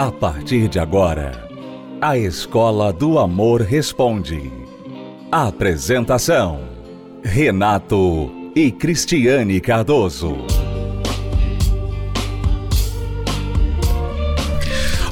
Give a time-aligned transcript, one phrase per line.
[0.00, 1.46] A partir de agora,
[2.00, 4.50] a Escola do Amor Responde.
[5.30, 6.70] Apresentação:
[7.22, 10.38] Renato e Cristiane Cardoso.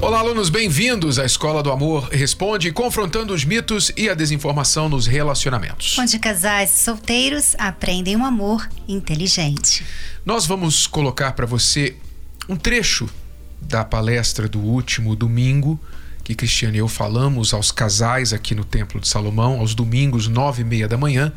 [0.00, 5.06] Olá, alunos, bem-vindos à Escola do Amor Responde, confrontando os mitos e a desinformação nos
[5.06, 5.98] relacionamentos.
[5.98, 9.84] Onde casais e solteiros aprendem um amor inteligente.
[10.24, 11.94] Nós vamos colocar para você
[12.48, 13.06] um trecho
[13.68, 15.78] da palestra do último domingo,
[16.24, 20.62] que Cristiane e eu falamos aos casais aqui no Templo de Salomão, aos domingos, nove
[20.62, 21.32] e meia da manhã.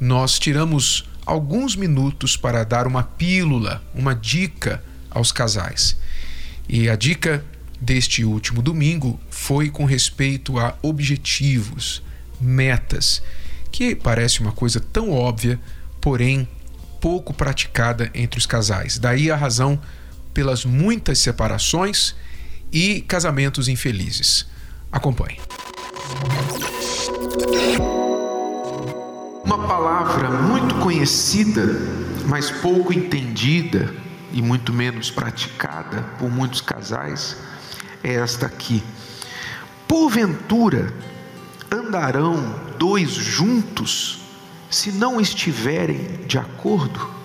[0.00, 5.96] Nós tiramos alguns minutos para dar uma pílula, uma dica aos casais.
[6.68, 7.44] E a dica
[7.80, 12.02] deste último domingo foi com respeito a objetivos,
[12.40, 13.22] metas,
[13.70, 15.60] que parece uma coisa tão óbvia,
[16.00, 16.48] porém
[17.00, 18.98] pouco praticada entre os casais.
[18.98, 19.80] Daí a razão
[20.36, 22.14] pelas muitas separações
[22.70, 24.46] e casamentos infelizes.
[24.92, 25.40] Acompanhe.
[29.42, 31.64] Uma palavra muito conhecida,
[32.26, 33.94] mas pouco entendida
[34.30, 37.38] e muito menos praticada por muitos casais
[38.04, 38.82] é esta aqui.
[39.88, 40.92] Porventura
[41.72, 44.18] andarão dois juntos
[44.68, 47.15] se não estiverem de acordo?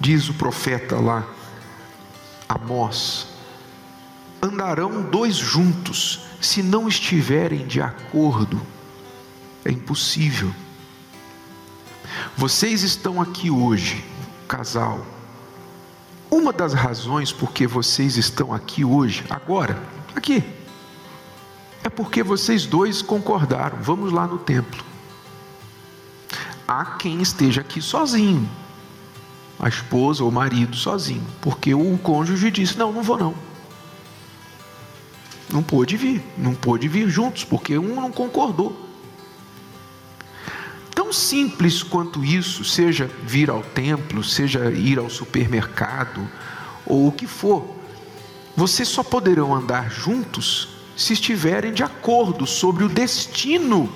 [0.00, 1.24] Diz o profeta lá,
[2.48, 3.26] Amós:
[4.40, 8.60] andarão dois juntos se não estiverem de acordo?
[9.64, 10.52] É impossível.
[12.36, 14.04] Vocês estão aqui hoje,
[14.46, 15.04] casal,
[16.30, 19.82] uma das razões por que vocês estão aqui hoje, agora,
[20.14, 20.42] aqui,
[21.82, 24.84] é porque vocês dois concordaram, vamos lá no templo.
[26.66, 28.48] Há quem esteja aqui sozinho,
[29.58, 33.34] a esposa ou o marido sozinho, porque o cônjuge disse: Não, não vou não.
[35.50, 38.86] Não pôde vir, não pôde vir juntos, porque um não concordou.
[40.94, 46.28] Tão simples quanto isso, seja vir ao templo, seja ir ao supermercado,
[46.84, 47.76] ou o que for,
[48.54, 53.90] vocês só poderão andar juntos se estiverem de acordo sobre o destino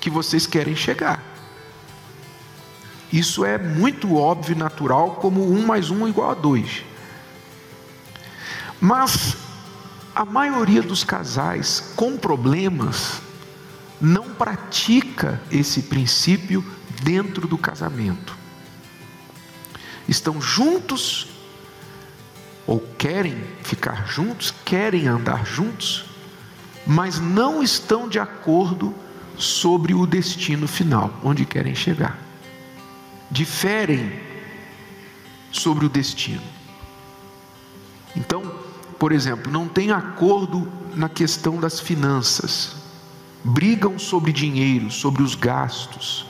[0.00, 1.35] que vocês querem chegar.
[3.16, 6.84] Isso é muito óbvio e natural, como um mais um igual a dois.
[8.78, 9.38] Mas
[10.14, 13.22] a maioria dos casais com problemas
[13.98, 16.62] não pratica esse princípio
[17.02, 18.36] dentro do casamento.
[20.06, 21.28] Estão juntos,
[22.66, 26.04] ou querem ficar juntos, querem andar juntos,
[26.86, 28.94] mas não estão de acordo
[29.38, 32.25] sobre o destino final, onde querem chegar.
[33.30, 34.20] Diferem
[35.52, 36.42] sobre o destino.
[38.14, 38.42] Então,
[38.98, 42.76] por exemplo, não tem acordo na questão das finanças
[43.46, 46.26] brigam sobre dinheiro, sobre os gastos.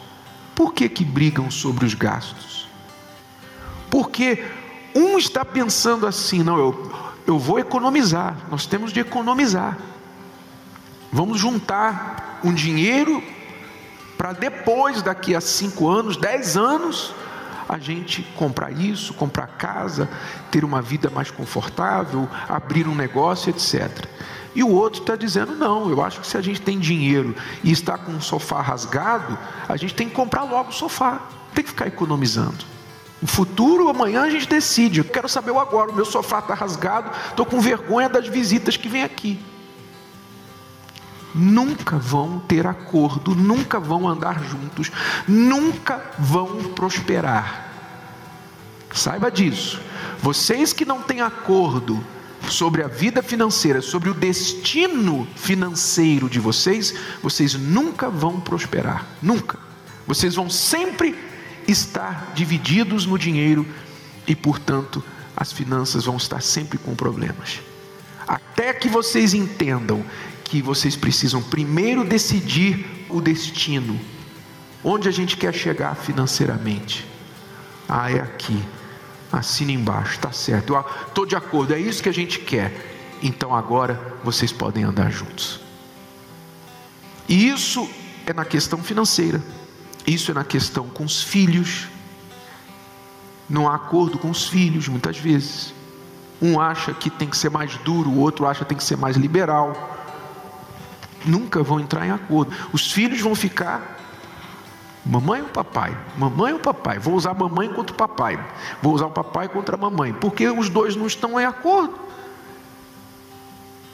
[0.54, 2.68] Por que, que brigam sobre os gastos?
[3.90, 4.44] Porque
[4.94, 6.92] um está pensando assim, não, eu,
[7.26, 9.78] eu vou economizar, nós temos de economizar.
[11.10, 13.22] Vamos juntar um dinheiro
[14.16, 17.14] para depois, daqui a cinco anos, dez anos,
[17.68, 20.08] a gente comprar isso, comprar casa,
[20.50, 24.06] ter uma vida mais confortável, abrir um negócio, etc.
[24.54, 27.70] E o outro está dizendo: não, eu acho que se a gente tem dinheiro e
[27.70, 29.36] está com um sofá rasgado,
[29.68, 31.20] a gente tem que comprar logo o sofá,
[31.54, 32.64] tem que ficar economizando.
[33.20, 35.00] No futuro, amanhã a gente decide.
[35.00, 35.90] Eu quero saber o agora.
[35.90, 39.40] O meu sofá está rasgado, estou com vergonha das visitas que vêm aqui.
[41.36, 44.90] Nunca vão ter acordo, nunca vão andar juntos,
[45.28, 47.70] nunca vão prosperar.
[48.92, 49.78] Saiba disso.
[50.22, 52.02] Vocês que não têm acordo
[52.48, 59.58] sobre a vida financeira, sobre o destino financeiro de vocês, vocês nunca vão prosperar, nunca.
[60.06, 61.14] Vocês vão sempre
[61.68, 63.66] estar divididos no dinheiro
[64.26, 65.02] e, portanto,
[65.36, 67.60] as finanças vão estar sempre com problemas.
[68.26, 70.04] Até que vocês entendam
[70.56, 74.00] que vocês precisam primeiro decidir o destino,
[74.82, 77.06] onde a gente quer chegar financeiramente.
[77.88, 78.58] Ah, é aqui
[79.32, 80.74] assina embaixo, está certo,
[81.06, 82.72] estou de acordo, é isso que a gente quer.
[83.22, 85.60] Então agora vocês podem andar juntos.
[87.28, 87.86] E isso
[88.24, 89.42] é na questão financeira,
[90.06, 91.88] isso é na questão com os filhos.
[93.48, 95.74] Não há acordo com os filhos, muitas vezes.
[96.40, 98.96] Um acha que tem que ser mais duro, o outro acha que tem que ser
[98.96, 99.96] mais liberal.
[101.24, 102.52] Nunca vão entrar em acordo.
[102.72, 103.96] Os filhos vão ficar
[105.08, 105.96] Mamãe ou papai?
[106.18, 106.98] Mamãe ou papai?
[106.98, 108.44] Vou usar mamãe contra o papai.
[108.82, 110.12] Vou usar o papai contra a mamãe.
[110.12, 111.94] Porque os dois não estão em acordo.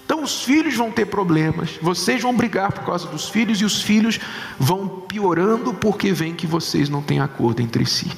[0.07, 1.79] Então os filhos vão ter problemas.
[1.83, 3.61] Vocês vão brigar por causa dos filhos.
[3.61, 4.19] E os filhos
[4.59, 8.11] vão piorando porque veem que vocês não têm acordo entre si.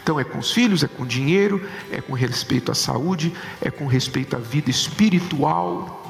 [0.00, 3.86] Então é com os filhos, é com dinheiro, é com respeito à saúde, é com
[3.86, 6.03] respeito à vida espiritual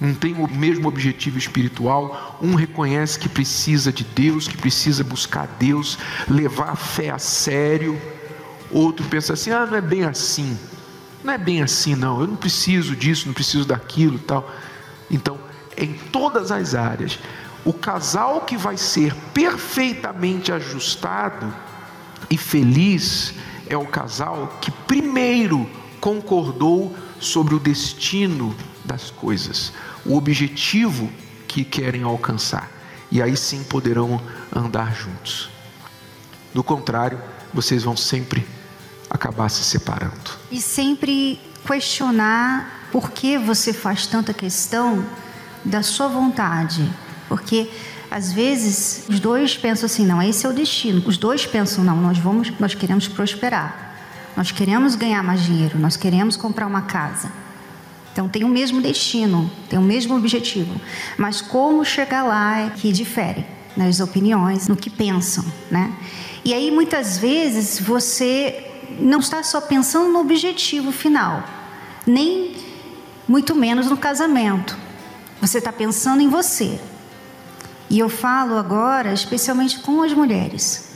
[0.00, 2.38] não tem o mesmo objetivo espiritual.
[2.40, 5.98] Um reconhece que precisa de Deus, que precisa buscar Deus,
[6.28, 8.00] levar a fé a sério.
[8.70, 10.56] Outro pensa assim: ah, não é bem assim.
[11.24, 12.20] Não é bem assim, não.
[12.20, 14.48] Eu não preciso disso, não preciso daquilo tal.
[15.10, 15.38] Então,
[15.76, 17.18] em todas as áreas,
[17.64, 21.52] o casal que vai ser perfeitamente ajustado
[22.30, 23.34] e feliz
[23.66, 25.68] é o casal que primeiro
[26.00, 28.54] concordou sobre o destino
[28.88, 29.72] das coisas
[30.04, 31.10] o objetivo
[31.46, 32.70] que querem alcançar.
[33.10, 34.20] E aí sim poderão
[34.54, 35.50] andar juntos.
[36.52, 37.20] Do contrário,
[37.52, 38.46] vocês vão sempre
[39.08, 40.30] acabar se separando.
[40.50, 45.04] E sempre questionar por que você faz tanta questão
[45.64, 46.90] da sua vontade.
[47.28, 47.70] Porque
[48.10, 51.02] às vezes os dois pensam assim, não, esse é o destino.
[51.06, 53.86] Os dois pensam, não, nós vamos, nós queremos prosperar.
[54.36, 57.30] Nós queremos ganhar mais dinheiro, nós queremos comprar uma casa.
[58.18, 60.74] Então tem o mesmo destino, tem o mesmo objetivo,
[61.16, 65.92] mas como chegar lá é que difere nas opiniões, no que pensam, né?
[66.44, 71.44] E aí muitas vezes você não está só pensando no objetivo final,
[72.04, 72.56] nem
[73.28, 74.76] muito menos no casamento.
[75.40, 76.80] Você está pensando em você.
[77.88, 80.88] E eu falo agora especialmente com as mulheres,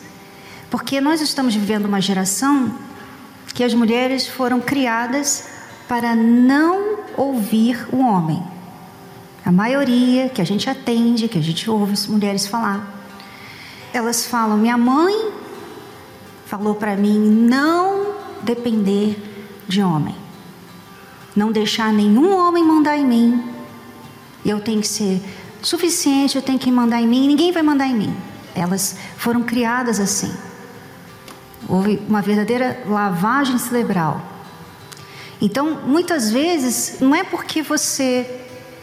[0.69, 2.77] porque nós estamos vivendo uma geração
[3.55, 8.43] que as mulheres foram criadas para não ouvir o homem.
[9.45, 12.95] A maioria que a gente atende, que a gente ouve as mulheres falar,
[13.93, 15.33] elas falam: minha mãe
[16.47, 19.17] falou para mim não depender
[19.67, 20.15] de homem,
[21.35, 23.45] não deixar nenhum homem mandar em mim.
[24.45, 25.21] Eu tenho que ser
[25.61, 28.17] suficiente, eu tenho que mandar em mim, ninguém vai mandar em mim.
[28.55, 30.33] Elas foram criadas assim.
[31.69, 34.32] Houve uma verdadeira lavagem cerebral
[35.45, 38.25] então, muitas vezes, não é porque você,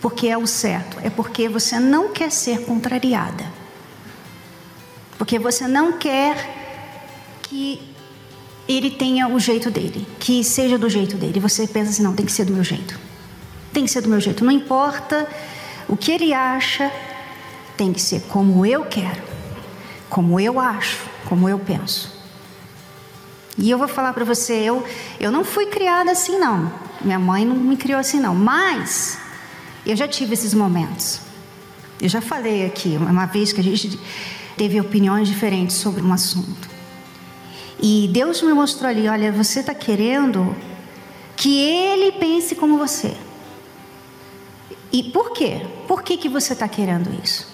[0.02, 3.46] porque é o certo, é porque você não quer ser contrariada.
[5.18, 7.82] Porque você não quer que
[8.68, 11.40] ele tenha o jeito dele, que seja do jeito dele.
[11.40, 13.00] Você pensa assim: não, tem que ser do meu jeito.
[13.72, 14.44] Tem que ser do meu jeito.
[14.44, 15.30] Não importa
[15.88, 16.92] o que ele acha,
[17.78, 19.24] tem que ser como eu quero,
[20.10, 22.19] como eu acho, como eu penso.
[23.62, 24.84] E eu vou falar para você, eu,
[25.20, 26.72] eu não fui criada assim não.
[27.02, 29.20] Minha mãe não me criou assim não, mas
[29.86, 31.20] eu já tive esses momentos.
[32.02, 34.00] Eu já falei aqui uma vez que a gente
[34.56, 36.70] teve opiniões diferentes sobre um assunto.
[37.82, 40.56] E Deus me mostrou ali, olha, você está querendo
[41.36, 43.16] que ele pense como você.
[44.92, 45.66] E por quê?
[45.88, 47.48] Por que, que você está querendo isso?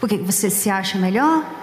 [0.00, 1.57] Porque você se acha melhor?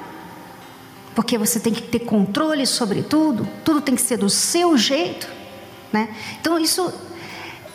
[1.15, 5.27] Porque você tem que ter controle sobre tudo, tudo tem que ser do seu jeito,
[5.91, 6.09] né?
[6.39, 6.93] Então isso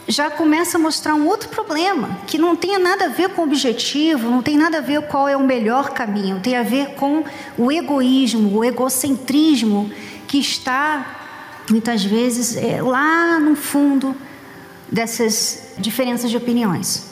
[0.06, 3.44] já começa a mostrar um outro problema, que não tem nada a ver com o
[3.44, 7.24] objetivo, não tem nada a ver qual é o melhor caminho, tem a ver com
[7.56, 9.90] o egoísmo, o egocentrismo
[10.26, 14.14] que está muitas vezes é, lá no fundo
[14.90, 17.09] dessas diferenças de opiniões.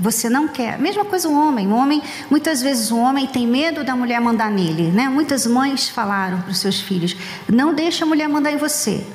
[0.00, 0.78] Você não quer.
[0.78, 1.68] Mesma coisa o homem.
[1.68, 5.10] O homem, muitas vezes o homem tem medo da mulher mandar nele, né?
[5.10, 7.14] Muitas mães falaram para os seus filhos:
[7.46, 9.06] "Não deixa a mulher mandar em você.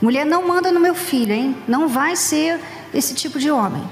[0.00, 1.56] Mulher não manda no meu filho, hein?
[1.66, 2.60] Não vai ser
[2.94, 3.82] esse tipo de homem."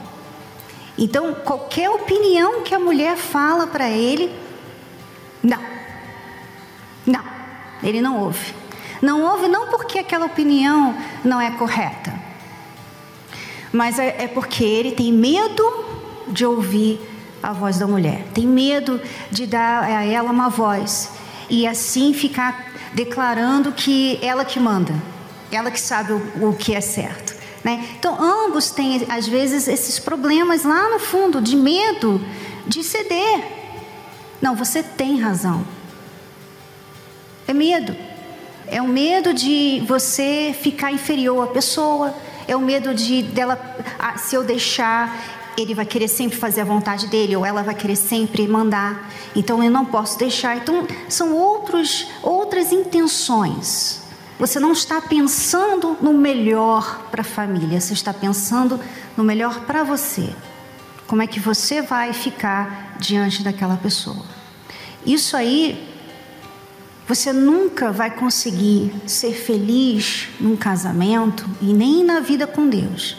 [0.97, 4.31] Então, qualquer opinião que a mulher fala para ele,
[5.43, 5.61] não.
[7.07, 7.25] Não.
[7.83, 8.55] Ele não ouve.
[9.03, 10.95] Não ouve não porque aquela opinião
[11.25, 12.13] não é correta,
[13.73, 15.90] mas é, é porque ele tem medo
[16.31, 17.01] de ouvir
[17.43, 21.11] a voz da mulher, tem medo de dar a ela uma voz
[21.49, 24.95] e assim ficar declarando que ela que manda,
[25.51, 27.35] ela que sabe o, o que é certo.
[27.63, 27.87] Né?
[27.99, 32.21] Então, ambos têm, às vezes, esses problemas lá no fundo, de medo
[32.67, 33.45] de ceder.
[34.41, 35.65] Não, você tem razão.
[37.47, 37.95] É medo.
[38.67, 42.15] É o medo de você ficar inferior à pessoa.
[42.49, 43.61] É o medo de dela,
[44.17, 47.97] se eu deixar, ele vai querer sempre fazer a vontade dele ou ela vai querer
[47.97, 49.11] sempre mandar.
[49.35, 50.57] Então eu não posso deixar.
[50.57, 54.01] Então são outros, outras intenções.
[54.39, 58.81] Você não está pensando no melhor para a família, você está pensando
[59.15, 60.31] no melhor para você.
[61.07, 64.25] Como é que você vai ficar diante daquela pessoa?
[65.05, 65.87] Isso aí,
[67.07, 73.17] você nunca vai conseguir ser feliz num casamento e nem na vida com Deus.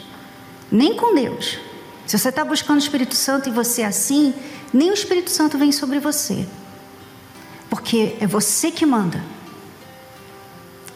[0.70, 1.58] Nem com Deus.
[2.06, 4.34] Se você está buscando o Espírito Santo e você é assim,
[4.72, 6.46] nem o Espírito Santo vem sobre você.
[7.70, 9.22] Porque é você que manda.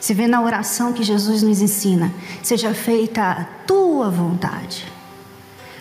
[0.01, 4.87] Se vê na oração que Jesus nos ensina: seja feita a tua vontade.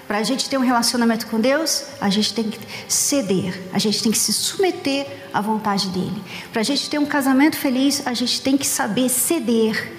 [0.08, 4.04] Para a gente ter um relacionamento com Deus, a gente tem que ceder, a gente
[4.04, 6.24] tem que se submeter à vontade dele.
[6.52, 9.92] Para a gente ter um casamento feliz, a gente tem que saber ceder,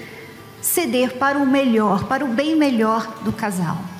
[0.62, 3.95] ceder para o melhor, para o bem melhor do casal.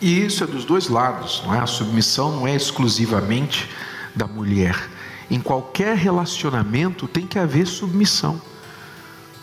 [0.00, 1.58] E isso é dos dois lados, não é?
[1.58, 3.68] A submissão não é exclusivamente
[4.14, 4.88] da mulher.
[5.30, 8.40] Em qualquer relacionamento tem que haver submissão.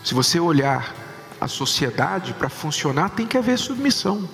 [0.04, 0.94] Se você olhar
[1.40, 4.28] a sociedade para funcionar, tem que haver submissão.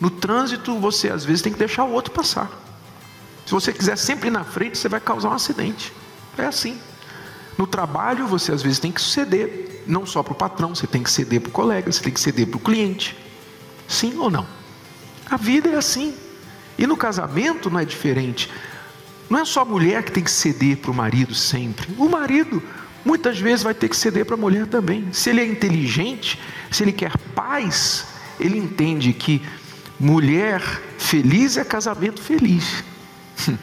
[0.00, 2.50] No trânsito, você às vezes tem que deixar o outro passar.
[3.44, 5.92] Se você quiser sempre ir na frente, você vai causar um acidente.
[6.36, 6.78] É assim.
[7.56, 11.02] No trabalho, você às vezes tem que ceder, não só para o patrão, você tem
[11.02, 13.16] que ceder para o colega, você tem que ceder para o cliente.
[13.88, 14.57] Sim ou não?
[15.30, 16.14] A vida é assim.
[16.76, 18.50] E no casamento não é diferente.
[19.28, 21.88] Não é só a mulher que tem que ceder para o marido sempre.
[21.98, 22.62] O marido
[23.04, 25.12] muitas vezes vai ter que ceder para a mulher também.
[25.12, 26.38] Se ele é inteligente,
[26.70, 28.06] se ele quer paz,
[28.38, 29.42] ele entende que
[29.98, 30.60] Mulher
[30.96, 32.84] feliz é casamento feliz.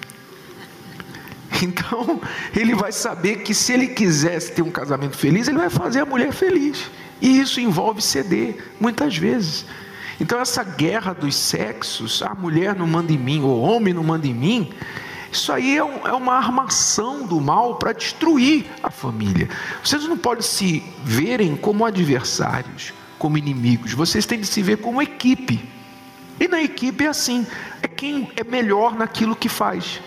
[1.63, 2.19] Então,
[2.53, 6.05] ele vai saber que se ele quisesse ter um casamento feliz, ele vai fazer a
[6.05, 6.91] mulher feliz.
[7.21, 9.65] E isso envolve ceder, muitas vezes.
[10.19, 14.25] Então, essa guerra dos sexos, a mulher não manda em mim, o homem não manda
[14.27, 14.71] em mim,
[15.31, 19.49] isso aí é, um, é uma armação do mal para destruir a família.
[19.83, 25.01] Vocês não podem se verem como adversários, como inimigos, vocês têm de se ver como
[25.01, 25.67] equipe.
[26.39, 27.45] E na equipe é assim:
[27.81, 30.01] é quem é melhor naquilo que faz.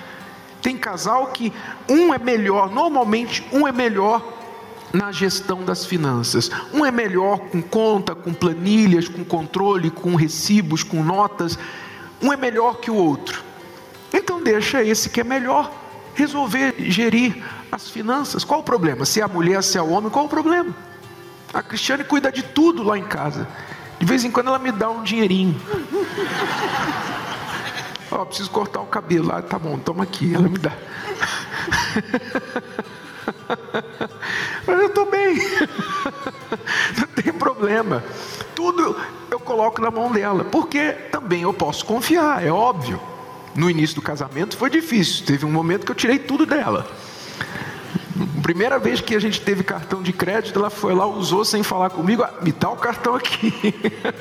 [0.62, 1.52] Tem casal que
[1.88, 4.37] um é melhor, normalmente um é melhor
[4.92, 6.50] na gestão das finanças.
[6.72, 11.58] Um é melhor com conta, com planilhas, com controle, com recibos, com notas.
[12.22, 13.42] Um é melhor que o outro.
[14.12, 15.70] Então deixa esse que é melhor
[16.14, 18.44] resolver gerir as finanças.
[18.44, 19.04] Qual o problema?
[19.04, 20.74] Se é a mulher, se é o homem, qual o problema?
[21.52, 23.46] A Cristiane cuida de tudo lá em casa.
[23.98, 25.60] De vez em quando ela me dá um dinheirinho.
[28.10, 29.30] Ó, oh, preciso cortar o cabelo.
[29.32, 30.34] Ah, tá bom, toma aqui.
[30.34, 30.72] Ela me dá.
[34.68, 35.34] Mas eu estou bem.
[36.98, 38.04] Não tem problema.
[38.54, 38.94] Tudo
[39.30, 40.44] eu coloco na mão dela.
[40.44, 43.00] Porque também eu posso confiar, é óbvio.
[43.54, 45.24] No início do casamento foi difícil.
[45.24, 46.86] Teve um momento que eu tirei tudo dela.
[48.48, 51.90] Primeira vez que a gente teve cartão de crédito, ela foi lá, usou sem falar
[51.90, 53.52] comigo, ah, me dá o cartão aqui.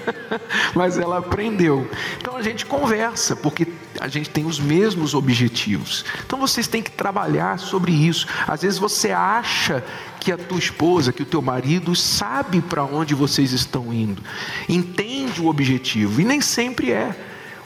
[0.75, 1.89] Mas ela aprendeu.
[2.19, 3.65] Então a gente conversa, porque
[4.01, 6.03] a gente tem os mesmos objetivos.
[6.25, 8.27] Então vocês têm que trabalhar sobre isso.
[8.45, 9.81] Às vezes você acha
[10.19, 14.21] que a tua esposa, que o teu marido sabe para onde vocês estão indo,
[14.67, 17.15] entende o objetivo, e nem sempre é.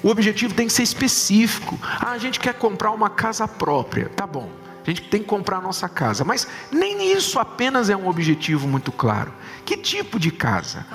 [0.04, 1.80] O objetivo tem que ser específico.
[1.82, 4.10] Ah, a gente quer comprar uma casa própria.
[4.10, 4.61] Tá bom.
[4.86, 6.24] A gente tem que comprar a nossa casa.
[6.24, 9.34] Mas nem isso apenas é um objetivo muito claro.
[9.66, 10.86] Que tipo de casa?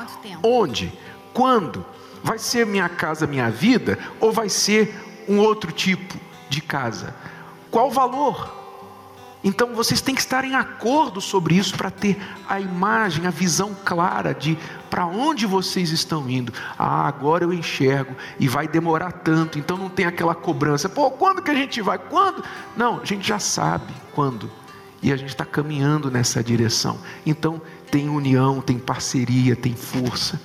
[0.43, 0.93] Onde?
[1.33, 1.85] Quando?
[2.23, 3.99] Vai ser minha casa, minha vida?
[4.19, 4.95] Ou vai ser
[5.28, 7.14] um outro tipo de casa?
[7.71, 8.66] Qual o valor?
[9.47, 13.76] Então vocês têm que estar em acordo sobre isso para ter a imagem, a visão
[13.85, 14.59] clara de
[14.91, 16.53] para onde vocês estão indo.
[16.76, 20.88] Ah, agora eu enxergo e vai demorar tanto, então não tem aquela cobrança.
[20.88, 21.97] Pô, quando que a gente vai?
[21.97, 22.43] Quando?
[22.76, 24.50] Não, a gente já sabe quando.
[25.00, 26.99] E a gente está caminhando nessa direção.
[27.25, 30.41] Então tem união, tem parceria, tem força.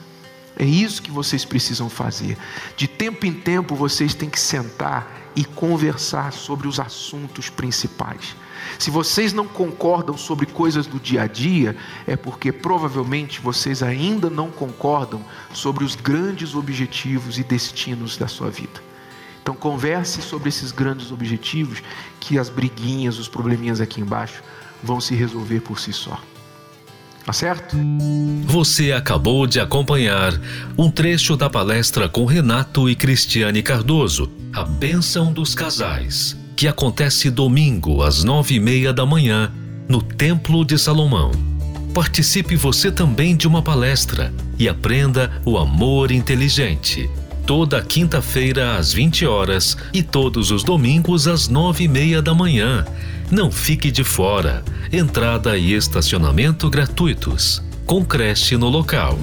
[0.56, 2.38] É isso que vocês precisam fazer.
[2.78, 8.36] De tempo em tempo vocês têm que sentar e conversar sobre os assuntos principais.
[8.78, 11.76] Se vocês não concordam sobre coisas do dia a dia,
[12.08, 15.24] é porque provavelmente vocês ainda não concordam
[15.54, 18.82] sobre os grandes objetivos e destinos da sua vida.
[19.42, 21.82] Então converse sobre esses grandes objetivos
[22.20, 24.44] que as briguinhas, os probleminhas aqui embaixo
[24.84, 26.20] vão se resolver por si só.
[27.26, 27.78] Tá certo?
[28.46, 30.34] Você acabou de acompanhar
[30.76, 37.32] um trecho da palestra com Renato e Cristiane Cardoso, A Bênção dos Casais que acontece
[37.32, 39.52] domingo às nove e meia da manhã
[39.90, 41.32] no Templo de Salomão.
[41.92, 47.10] Participe você também de uma palestra e aprenda o amor inteligente.
[47.48, 52.86] Toda quinta-feira às 20 horas e todos os domingos às nove e meia da manhã.
[53.32, 54.64] Não fique de fora.
[54.94, 57.60] Entrada e estacionamento gratuitos.
[57.88, 59.18] Com creche no local.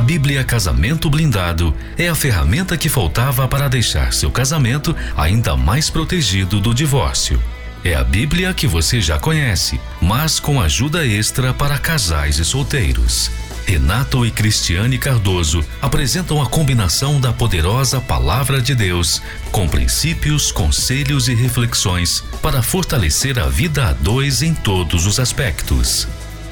[0.00, 6.60] Bíblia Casamento Blindado é a ferramenta que faltava para deixar seu casamento ainda mais protegido
[6.60, 7.40] do divórcio.
[7.84, 13.30] É a Bíblia que você já conhece, mas com ajuda extra para casais e solteiros.
[13.66, 21.28] Renato e Cristiane Cardoso apresentam a combinação da poderosa Palavra de Deus com princípios, conselhos
[21.28, 26.06] e reflexões para fortalecer a vida a dois em todos os aspectos.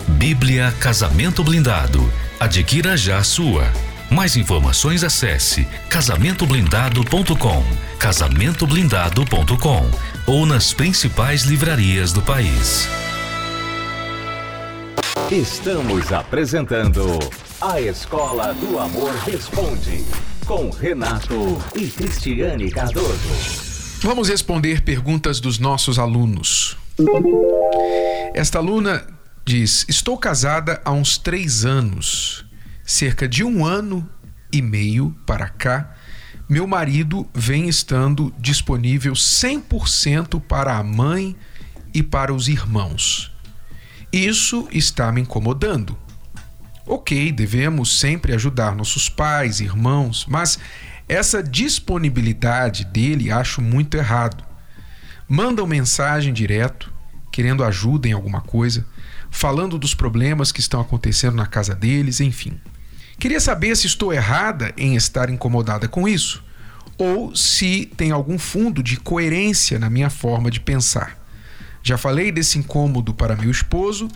[0.09, 2.11] Bíblia Casamento Blindado.
[2.43, 3.63] Adquira já a sua.
[4.11, 7.63] Mais informações acesse casamentoblindado.com,
[8.01, 9.89] casamentoblindado.com
[10.27, 12.89] ou nas principais livrarias do país.
[15.31, 17.17] Estamos apresentando
[17.61, 20.05] A Escola do Amor Responde,
[20.45, 24.01] com Renato e Cristiane Cardoso.
[24.01, 26.77] Vamos responder perguntas dos nossos alunos.
[28.35, 29.07] Esta aluna
[29.45, 32.45] diz: Estou casada há uns três anos.
[32.85, 34.09] Cerca de um ano
[34.53, 35.95] e meio para cá,
[36.49, 41.37] meu marido vem estando disponível 100% para a mãe
[41.95, 43.33] e para os irmãos.
[44.13, 45.97] Isso está me incomodando.
[46.87, 50.59] Ok, devemos sempre ajudar nossos pais, irmãos, mas
[51.09, 54.45] essa disponibilidade dele acho muito errado.
[55.29, 56.93] Mandam mensagem direto,
[57.31, 58.85] querendo ajuda em alguma coisa,
[59.33, 62.61] falando dos problemas que estão acontecendo na casa deles, enfim.
[63.19, 66.45] Queria saber se estou errada em estar incomodada com isso
[66.99, 71.19] ou se tem algum fundo de coerência na minha forma de pensar.
[71.83, 74.07] Já falei desse incômodo para meu esposo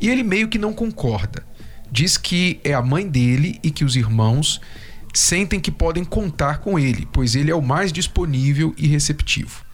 [0.00, 1.46] e ele meio que não concorda.
[1.90, 4.60] Diz que é a mãe dele e que os irmãos
[5.14, 9.67] sentem que podem contar com ele, pois ele é o mais disponível e receptivo.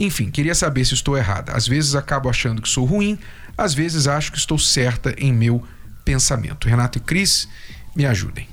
[0.00, 1.52] Enfim, queria saber se estou errada.
[1.52, 3.18] Às vezes acabo achando que sou ruim,
[3.56, 5.62] às vezes acho que estou certa em meu
[6.06, 6.66] pensamento.
[6.66, 7.46] Renato e Cris,
[7.94, 8.48] me ajudem.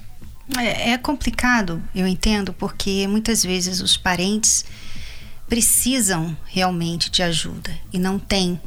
[0.57, 4.65] É, é complicado, eu entendo, porque muitas vezes os parentes
[5.47, 8.59] precisam realmente de ajuda e não têm.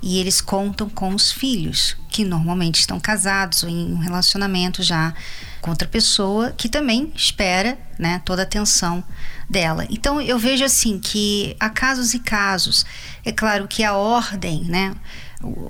[0.00, 5.14] E eles contam com os filhos, que normalmente estão casados ou em um relacionamento já
[5.62, 9.02] com outra pessoa, que também espera né, toda a atenção
[9.48, 9.86] dela.
[9.88, 12.84] Então eu vejo assim que há casos e casos.
[13.24, 14.92] É claro que a ordem, né,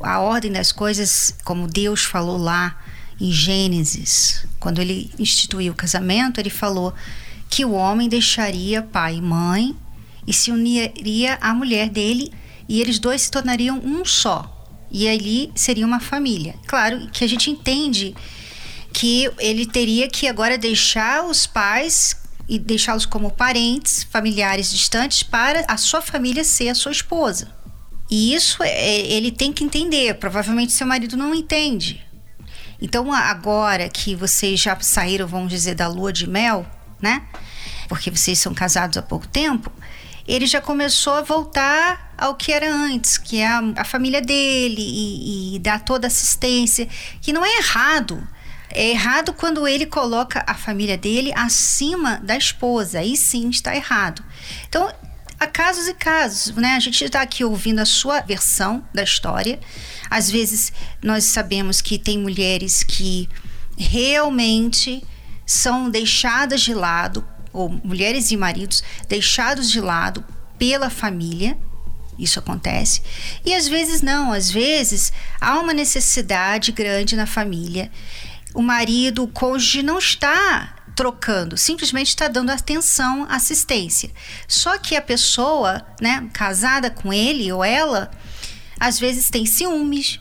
[0.03, 2.77] a ordem das coisas, como Deus falou lá
[3.21, 6.95] em Gênesis, quando ele instituiu o casamento, ele falou
[7.51, 9.77] que o homem deixaria pai e mãe
[10.27, 12.33] e se uniria à mulher dele
[12.67, 14.49] e eles dois se tornariam um só.
[14.91, 16.55] E ali seria uma família.
[16.67, 18.15] Claro que a gente entende
[18.93, 22.17] que ele teria que agora deixar os pais
[22.49, 27.49] e deixá-los como parentes, familiares distantes, para a sua família ser a sua esposa.
[28.11, 30.15] E isso é, ele tem que entender.
[30.15, 32.05] Provavelmente seu marido não entende.
[32.81, 36.67] Então, agora que vocês já saíram, vamos dizer, da lua de mel,
[37.01, 37.23] né?
[37.89, 39.73] Porque vocês são casados há pouco tempo,
[40.27, 44.83] ele já começou a voltar ao que era antes, que é a, a família dele
[44.83, 46.89] e, e dar toda assistência,
[47.21, 48.27] que não é errado.
[48.75, 53.01] É errado quando ele coloca a família dele acima da esposa.
[53.01, 54.25] Aí sim está errado.
[54.69, 54.91] Então,
[55.39, 56.75] há casos e casos, né?
[56.77, 59.61] A gente está aqui ouvindo a sua versão da história.
[60.09, 63.29] Às vezes nós sabemos que tem mulheres que
[63.77, 65.03] realmente
[65.45, 70.25] são deixadas de lado ou mulheres e maridos deixados de lado
[70.59, 71.59] pela família.
[72.19, 73.03] Isso acontece.
[73.45, 77.91] E às vezes não, às vezes há uma necessidade grande na família.
[78.55, 84.11] O marido, o cônjuge não está trocando, simplesmente está dando atenção, assistência.
[84.47, 88.11] Só que a pessoa, né, casada com ele ou ela,
[88.79, 90.21] às vezes tem ciúmes,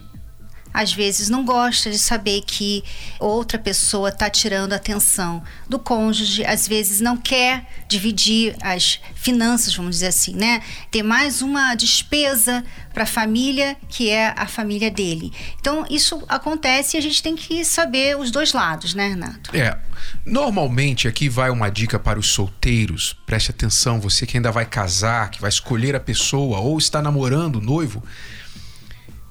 [0.73, 2.83] às vezes não gosta de saber que
[3.19, 9.75] outra pessoa está tirando a atenção do cônjuge, às vezes não quer dividir as finanças,
[9.75, 10.61] vamos dizer assim, né?
[10.89, 15.31] Ter mais uma despesa para a família que é a família dele.
[15.59, 19.55] Então isso acontece e a gente tem que saber os dois lados, né, Renato?
[19.55, 19.77] É.
[20.25, 23.15] Normalmente aqui vai uma dica para os solteiros.
[23.25, 27.57] Preste atenção, você que ainda vai casar, que vai escolher a pessoa ou está namorando
[27.57, 28.03] o noivo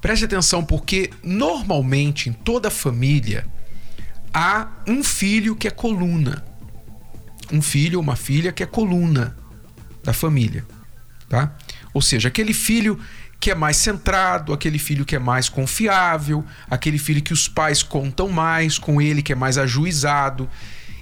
[0.00, 3.46] Preste atenção, porque normalmente em toda família
[4.32, 6.44] há um filho que é coluna.
[7.52, 9.36] Um filho ou uma filha que é coluna
[10.02, 10.64] da família,
[11.28, 11.54] tá?
[11.92, 12.98] Ou seja, aquele filho
[13.40, 17.82] que é mais centrado, aquele filho que é mais confiável, aquele filho que os pais
[17.82, 20.48] contam mais, com ele que é mais ajuizado,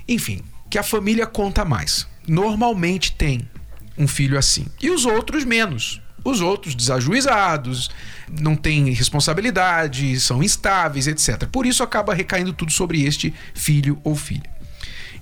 [0.06, 2.06] enfim, que a família conta mais.
[2.26, 3.48] Normalmente tem
[3.96, 4.66] um filho assim.
[4.80, 6.00] E os outros menos.
[6.24, 7.90] Os outros desajuizados,
[8.30, 11.46] não têm responsabilidade, são instáveis, etc.
[11.46, 14.50] Por isso acaba recaindo tudo sobre este filho ou filha.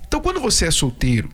[0.07, 1.29] Então, quando você é solteiro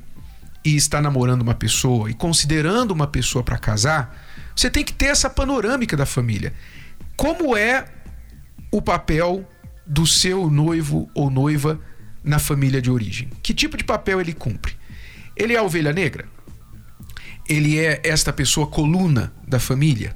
[0.65, 4.15] e está namorando uma pessoa e considerando uma pessoa para casar,
[4.55, 6.53] você tem que ter essa panorâmica da família.
[7.15, 7.85] Como é
[8.71, 9.47] o papel
[9.85, 11.79] do seu noivo ou noiva
[12.23, 13.29] na família de origem?
[13.41, 14.75] Que tipo de papel ele cumpre?
[15.35, 16.25] Ele é a ovelha negra?
[17.47, 20.15] Ele é esta pessoa coluna da família?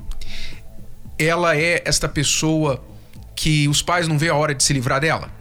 [1.18, 2.84] Ela é esta pessoa
[3.36, 5.32] que os pais não vê a hora de se livrar dela?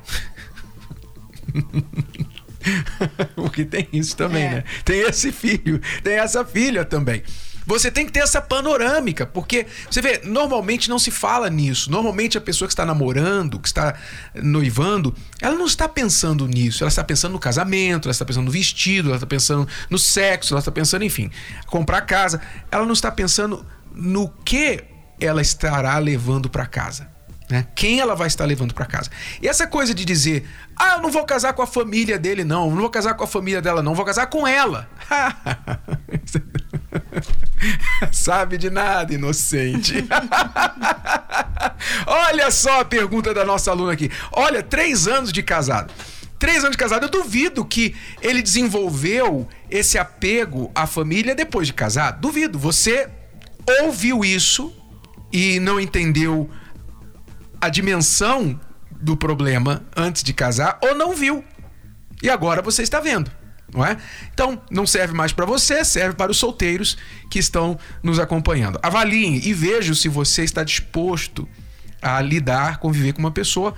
[3.34, 4.50] Porque tem isso também, é.
[4.50, 4.64] né?
[4.84, 7.22] Tem esse filho, tem essa filha também.
[7.66, 11.90] Você tem que ter essa panorâmica, porque você vê, normalmente não se fala nisso.
[11.90, 13.94] Normalmente a pessoa que está namorando, que está
[14.34, 16.84] noivando, ela não está pensando nisso.
[16.84, 20.54] Ela está pensando no casamento, ela está pensando no vestido, ela está pensando no sexo,
[20.54, 21.28] ela está pensando, enfim,
[21.66, 22.40] comprar casa.
[22.70, 24.84] Ela não está pensando no que
[25.20, 27.08] ela estará levando para casa.
[27.50, 27.66] Né?
[27.74, 29.10] Quem ela vai estar levando para casa?
[29.42, 32.70] E essa coisa de dizer, ah, eu não vou casar com a família dele, não,
[32.70, 34.88] não vou casar com a família dela, não, vou casar com ela.
[38.12, 39.94] Sabe de nada, inocente.
[42.06, 44.10] Olha só a pergunta da nossa aluna aqui.
[44.32, 45.92] Olha, três anos de casado.
[46.38, 51.72] Três anos de casado, eu duvido que ele desenvolveu esse apego à família depois de
[51.72, 52.20] casado.
[52.20, 52.58] Duvido.
[52.58, 53.08] Você
[53.82, 54.74] ouviu isso
[55.32, 56.50] e não entendeu
[57.60, 61.44] a dimensão do problema antes de casar ou não viu.
[62.22, 63.30] E agora você está vendo,
[63.72, 63.96] não é?
[64.32, 66.96] Então, não serve mais para você, serve para os solteiros
[67.30, 68.78] que estão nos acompanhando.
[68.82, 71.48] Avaliem e vejam se você está disposto
[72.00, 73.74] a lidar, conviver com uma pessoa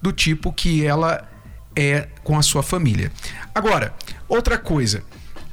[0.00, 1.28] do tipo que ela
[1.74, 3.10] é com a sua família.
[3.54, 3.94] Agora,
[4.28, 5.02] outra coisa,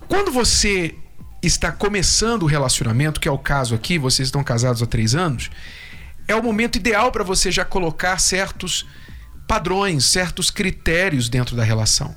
[0.07, 0.95] quando você
[1.41, 5.49] está começando o relacionamento, que é o caso aqui, vocês estão casados há três anos,
[6.27, 8.85] é o momento ideal para você já colocar certos
[9.47, 12.15] padrões, certos critérios dentro da relação.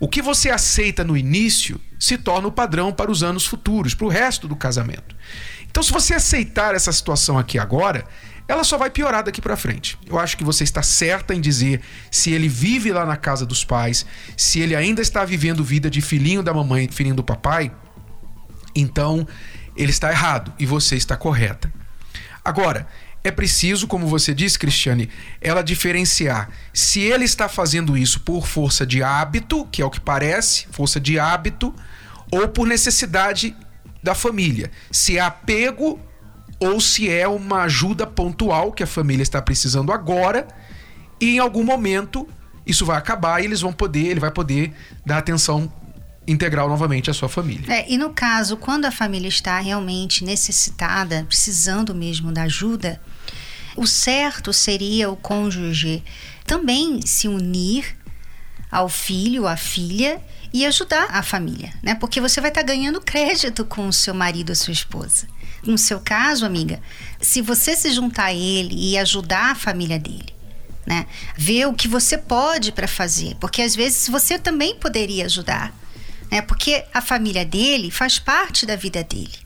[0.00, 4.06] O que você aceita no início se torna o padrão para os anos futuros, para
[4.06, 5.14] o resto do casamento.
[5.70, 8.06] Então, se você aceitar essa situação aqui agora,
[8.48, 9.98] ela só vai piorar daqui para frente.
[10.06, 13.62] Eu acho que você está certa em dizer se ele vive lá na casa dos
[13.62, 17.70] pais, se ele ainda está vivendo vida de filhinho da mamãe, filhinho do papai,
[18.74, 19.28] então
[19.76, 21.72] ele está errado e você está correta.
[22.42, 22.88] Agora,
[23.22, 28.86] é preciso, como você disse, Cristiane, ela diferenciar se ele está fazendo isso por força
[28.86, 31.74] de hábito, que é o que parece, força de hábito,
[32.30, 33.54] ou por necessidade
[34.02, 34.70] da família.
[34.90, 36.00] Se é apego
[36.58, 40.46] ou se é uma ajuda pontual que a família está precisando agora
[41.20, 42.28] e em algum momento
[42.66, 44.72] isso vai acabar e eles vão poder, ele vai poder
[45.04, 45.70] dar atenção
[46.26, 47.72] integral novamente à sua família.
[47.72, 53.00] É, e no caso, quando a família está realmente necessitada, precisando mesmo da ajuda,
[53.80, 56.04] o certo seria o cônjuge
[56.44, 57.96] também se unir
[58.70, 60.20] ao filho, à filha
[60.52, 61.94] e ajudar a família, né?
[61.94, 65.26] Porque você vai estar tá ganhando crédito com o seu marido, a sua esposa.
[65.64, 66.78] No seu caso, amiga,
[67.22, 70.34] se você se juntar a ele e ajudar a família dele,
[70.86, 71.06] né?
[71.34, 75.74] Ver o que você pode para fazer, porque às vezes você também poderia ajudar,
[76.30, 76.42] né?
[76.42, 79.38] Porque a família dele faz parte da vida dele.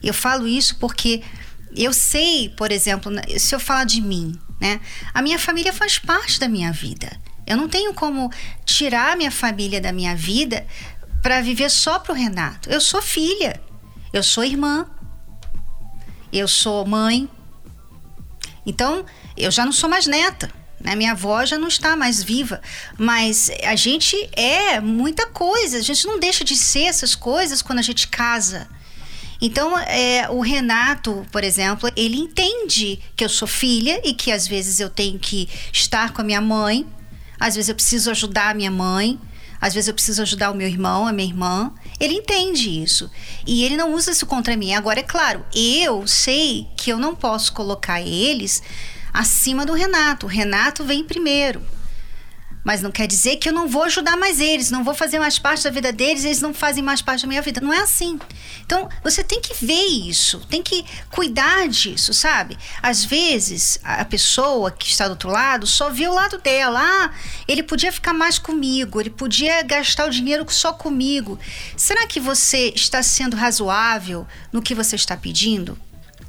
[0.00, 1.20] Eu falo isso porque
[1.76, 4.80] eu sei, por exemplo, se eu falar de mim, né?
[5.12, 7.10] A minha família faz parte da minha vida.
[7.46, 8.30] Eu não tenho como
[8.64, 10.66] tirar minha família da minha vida
[11.22, 12.70] para viver só pro Renato.
[12.70, 13.60] Eu sou filha,
[14.12, 14.86] eu sou irmã,
[16.32, 17.28] eu sou mãe.
[18.64, 19.04] Então,
[19.36, 20.50] eu já não sou mais neta.
[20.80, 20.94] Né?
[20.94, 22.60] Minha avó já não está mais viva,
[22.98, 25.78] mas a gente é muita coisa.
[25.78, 28.68] A gente não deixa de ser essas coisas quando a gente casa.
[29.44, 34.46] Então, é, o Renato, por exemplo, ele entende que eu sou filha e que às
[34.46, 36.86] vezes eu tenho que estar com a minha mãe,
[37.40, 39.18] às vezes eu preciso ajudar a minha mãe,
[39.60, 41.72] às vezes eu preciso ajudar o meu irmão, a minha irmã.
[41.98, 43.10] Ele entende isso.
[43.44, 44.74] E ele não usa isso contra mim.
[44.74, 48.62] Agora, é claro, eu sei que eu não posso colocar eles
[49.12, 50.26] acima do Renato.
[50.26, 51.60] O Renato vem primeiro.
[52.64, 55.38] Mas não quer dizer que eu não vou ajudar mais eles, não vou fazer mais
[55.38, 57.60] parte da vida deles, eles não fazem mais parte da minha vida.
[57.60, 58.18] Não é assim.
[58.64, 62.56] Então, você tem que ver isso, tem que cuidar disso, sabe?
[62.80, 66.80] Às vezes, a pessoa que está do outro lado só vê o lado dela.
[66.82, 67.10] Ah,
[67.48, 71.38] ele podia ficar mais comigo, ele podia gastar o dinheiro só comigo.
[71.76, 75.78] Será que você está sendo razoável no que você está pedindo?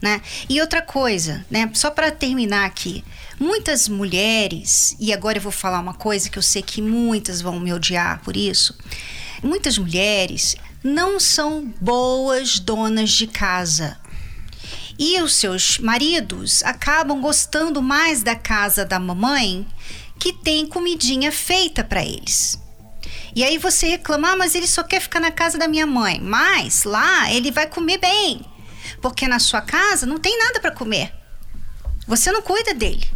[0.02, 0.22] Né?
[0.50, 1.70] E outra coisa, né?
[1.74, 3.06] Só para terminar aqui,
[3.40, 7.60] muitas mulheres, e agora eu vou falar uma coisa que eu sei que muitas vão
[7.60, 8.78] me odiar por isso.
[9.44, 13.98] Muitas mulheres não são boas donas de casa.
[14.98, 19.66] E os seus maridos acabam gostando mais da casa da mamãe,
[20.20, 22.60] que tem comidinha feita para eles.
[23.36, 26.22] E aí você reclama, ah, mas ele só quer ficar na casa da minha mãe.
[26.22, 28.46] Mas lá ele vai comer bem,
[29.02, 31.14] porque na sua casa não tem nada para comer.
[32.08, 33.08] Você não cuida dele.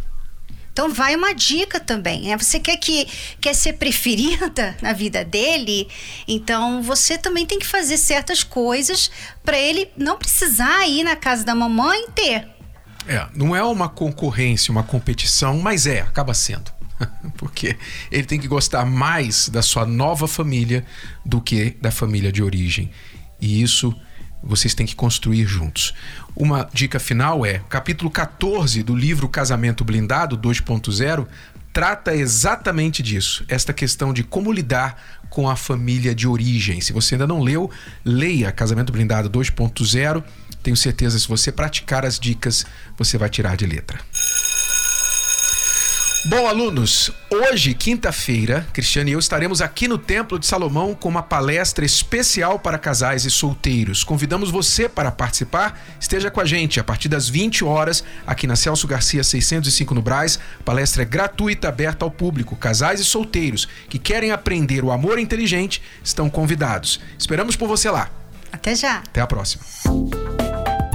[0.78, 2.36] Então vai uma dica também, né?
[2.36, 3.04] Você quer que
[3.40, 5.88] quer ser preferida na vida dele,
[6.28, 9.10] então você também tem que fazer certas coisas
[9.44, 12.46] para ele não precisar ir na casa da mamãe ter.
[13.08, 16.70] É, não é uma concorrência, uma competição, mas é, acaba sendo.
[17.36, 17.76] Porque
[18.08, 20.86] ele tem que gostar mais da sua nova família
[21.26, 22.88] do que da família de origem.
[23.40, 23.92] E isso
[24.42, 25.94] vocês têm que construir juntos.
[26.34, 31.26] Uma dica final é: capítulo 14 do livro Casamento Blindado 2.0
[31.72, 36.80] trata exatamente disso, esta questão de como lidar com a família de origem.
[36.80, 37.70] Se você ainda não leu,
[38.04, 40.24] leia Casamento Blindado 2.0.
[40.62, 44.00] Tenho certeza, se você praticar as dicas, você vai tirar de letra.
[46.24, 51.22] Bom, alunos, hoje, quinta-feira, Cristiane e eu estaremos aqui no Templo de Salomão com uma
[51.22, 54.02] palestra especial para casais e solteiros.
[54.02, 55.80] Convidamos você para participar.
[56.00, 60.02] Esteja com a gente a partir das 20 horas aqui na Celso Garcia 605 no
[60.02, 60.40] Braz.
[60.64, 62.56] Palestra é gratuita, aberta ao público.
[62.56, 67.00] Casais e solteiros que querem aprender o amor inteligente estão convidados.
[67.16, 68.10] Esperamos por você lá.
[68.50, 68.98] Até já.
[68.98, 69.62] Até a próxima.